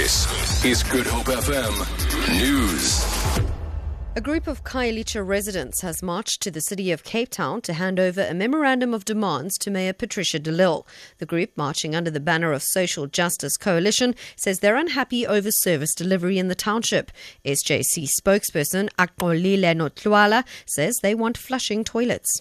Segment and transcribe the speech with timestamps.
[0.00, 1.76] This is Good Hope FM
[2.40, 3.04] News.
[4.16, 8.00] A group of Khayelitsha residents has marched to the city of Cape Town to hand
[8.00, 10.86] over a memorandum of demands to Mayor Patricia de Lille.
[11.18, 15.92] The group, marching under the banner of Social Justice Coalition, says they're unhappy over service
[15.94, 17.12] delivery in the township.
[17.44, 22.40] SJC spokesperson Axolile Notlwala says they want flushing toilets.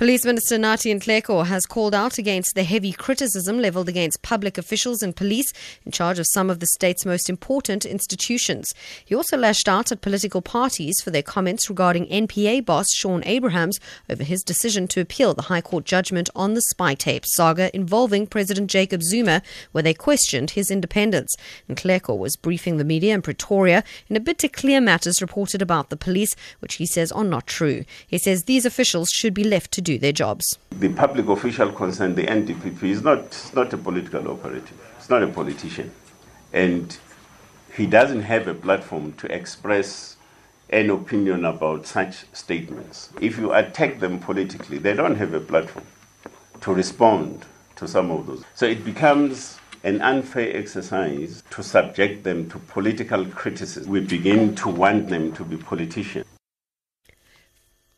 [0.00, 5.02] Police Minister Nathi Nhleko has called out against the heavy criticism levelled against public officials
[5.02, 5.52] and police
[5.84, 8.72] in charge of some of the state's most important institutions.
[9.04, 13.78] He also lashed out at political parties for their comments regarding NPA boss Shaun Abrahams
[14.08, 18.26] over his decision to appeal the High Court judgment on the spy tape saga involving
[18.26, 21.36] President Jacob Zuma, where they questioned his independence.
[21.68, 25.90] Nhleko was briefing the media in Pretoria in a bid to clear matters reported about
[25.90, 27.84] the police, which he says are not true.
[28.06, 30.58] He says these officials should be left to do do their jobs.
[30.70, 34.78] The public official concerned, the NDPP, is not, not a political operative.
[34.98, 35.90] It's not a politician.
[36.52, 36.96] And
[37.76, 40.16] he doesn't have a platform to express
[40.70, 43.10] an opinion about such statements.
[43.20, 45.86] If you attack them politically, they don't have a platform
[46.60, 47.44] to respond
[47.76, 48.44] to some of those.
[48.54, 53.90] So it becomes an unfair exercise to subject them to political criticism.
[53.90, 56.26] We begin to want them to be politicians.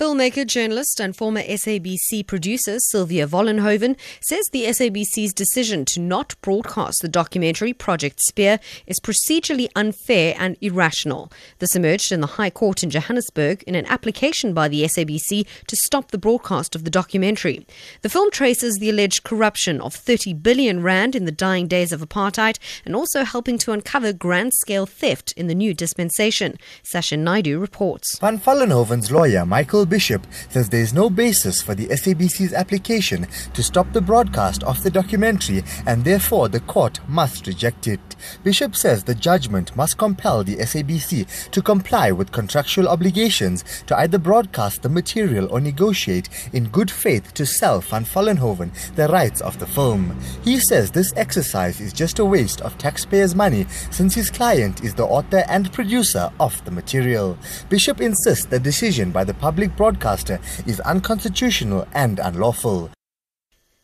[0.00, 7.02] Filmmaker, journalist, and former SABC producer Sylvia Vollenhoven says the SABC's decision to not broadcast
[7.02, 11.30] the documentary Project Spear is procedurally unfair and irrational.
[11.58, 15.76] This emerged in the High Court in Johannesburg in an application by the SABC to
[15.76, 17.66] stop the broadcast of the documentary.
[18.00, 22.00] The film traces the alleged corruption of 30 billion rand in the dying days of
[22.00, 26.56] apartheid and also helping to uncover grand scale theft in the new dispensation.
[26.84, 28.18] Sasha Naidu reports.
[28.18, 33.62] Van Vollenhoven's lawyer, Michael Bishop says there is no basis for the SABC's application to
[33.62, 38.00] stop the broadcast of the documentary and therefore the court must reject it.
[38.44, 44.16] Bishop says the judgment must compel the SABC to comply with contractual obligations to either
[44.16, 49.58] broadcast the material or negotiate in good faith to sell Van Vollenhoven the rights of
[49.58, 50.16] the film.
[50.44, 54.94] He says this exercise is just a waste of taxpayers' money since his client is
[54.94, 57.36] the author and producer of the material.
[57.68, 59.34] Bishop insists the decision by the
[59.70, 62.90] public broadcaster is unconstitutional and unlawful.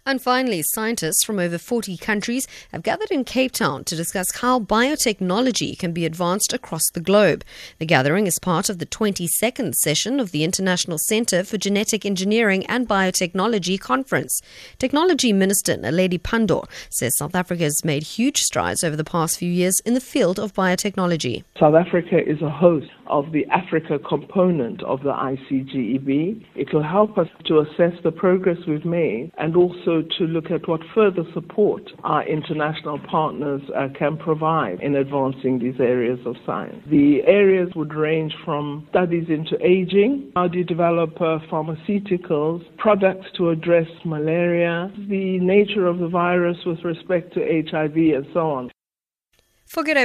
[0.09, 4.61] And finally, scientists from over 40 countries have gathered in Cape Town to discuss how
[4.61, 7.43] biotechnology can be advanced across the globe.
[7.81, 12.65] The gathering is part of the 22nd session of the International Centre for Genetic Engineering
[12.67, 14.41] and Biotechnology Conference.
[14.79, 19.51] Technology Minister Naledi Pandor says South Africa has made huge strides over the past few
[19.51, 21.43] years in the field of biotechnology.
[21.59, 26.45] South Africa is a host of the Africa component of the ICGEB.
[26.55, 30.69] It will help us to assess the progress we've made and also to look at
[30.69, 36.83] what further support our international partners uh, can provide in advancing these areas of science.
[36.91, 43.27] The areas would range from studies into aging, how do you develop uh, pharmaceuticals, products
[43.37, 48.71] to address malaria, the nature of the virus with respect to HIV, and so on.
[49.67, 49.97] Forget